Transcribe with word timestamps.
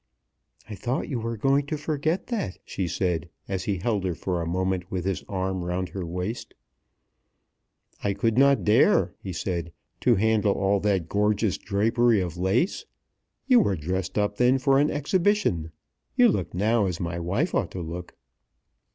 "I 0.67 0.73
thought 0.73 1.09
you 1.09 1.19
were 1.19 1.37
going 1.37 1.67
to 1.67 1.77
forget 1.77 2.25
that," 2.25 2.57
she 2.65 2.87
said, 2.87 3.29
as 3.47 3.65
he 3.65 3.77
held 3.77 4.03
her 4.03 4.15
for 4.15 4.41
a 4.41 4.47
moment 4.47 4.89
with 4.89 5.05
his 5.05 5.23
arm 5.29 5.63
round 5.63 5.89
her 5.89 6.03
waist. 6.07 6.55
"I 8.03 8.13
could 8.15 8.35
not 8.35 8.63
dare," 8.63 9.13
he 9.19 9.31
said, 9.31 9.71
"to 9.99 10.15
handle 10.15 10.53
all 10.53 10.79
that 10.79 11.07
gorgeous 11.07 11.59
drapery 11.59 12.19
of 12.19 12.35
lace. 12.35 12.83
You 13.45 13.59
were 13.59 13.75
dressed 13.75 14.17
up 14.17 14.37
then 14.37 14.57
for 14.57 14.79
an 14.79 14.89
exhibition. 14.89 15.71
You 16.17 16.29
look 16.29 16.51
now 16.55 16.87
as 16.87 16.99
my 16.99 17.19
wife 17.19 17.53
ought 17.53 17.69
to 17.69 17.81
look." 17.81 18.15